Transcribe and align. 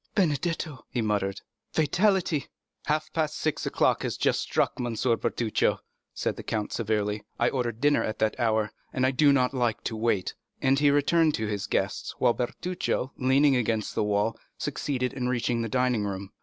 "Benedetto?" 0.15 0.83
he 0.89 0.99
muttered; 1.03 1.41
"fatality!" 1.73 2.47
"Half 2.85 3.13
past 3.13 3.37
six 3.37 3.67
o'clock 3.67 4.01
has 4.01 4.17
just 4.17 4.39
struck, 4.39 4.71
M. 4.79 4.93
Bertuccio," 4.95 5.77
said 6.11 6.37
the 6.37 6.41
count 6.41 6.73
severely; 6.73 7.23
"I 7.37 7.49
ordered 7.51 7.79
dinner 7.81 8.03
at 8.03 8.17
that 8.17 8.39
hour, 8.39 8.71
and 8.91 9.05
I 9.05 9.11
do 9.11 9.31
not 9.31 9.53
like 9.53 9.83
to 9.83 9.95
wait;" 9.95 10.33
and 10.59 10.79
he 10.79 10.89
returned 10.89 11.35
to 11.35 11.45
his 11.45 11.67
guests, 11.67 12.15
while 12.17 12.33
Bertuccio, 12.33 13.13
leaning 13.19 13.55
against 13.55 13.93
the 13.93 14.03
wall, 14.03 14.39
succeeded 14.57 15.13
in 15.13 15.29
reaching 15.29 15.61
the 15.61 15.69
dining 15.69 16.03
room. 16.05 16.31